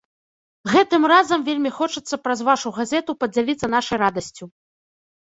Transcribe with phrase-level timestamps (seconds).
[0.75, 4.43] Гэтым разам вельмі хочацца праз вашу газету падзяліцца нашай радасцю.